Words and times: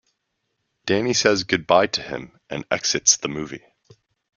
Danny 0.87 1.13
says 1.13 1.43
goodbye 1.43 1.85
to 1.85 2.01
him 2.01 2.39
and 2.49 2.65
exits 2.71 3.17
the 3.17 3.27
movie. 3.29 3.63